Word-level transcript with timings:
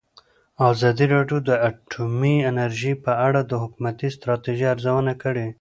ازادي 0.71 1.05
راډیو 1.15 1.37
د 1.49 1.49
اټومي 1.69 2.35
انرژي 2.51 2.93
په 3.05 3.11
اړه 3.27 3.39
د 3.45 3.51
حکومتي 3.63 4.07
ستراتیژۍ 4.15 4.65
ارزونه 4.73 5.13
کړې. 5.23 5.47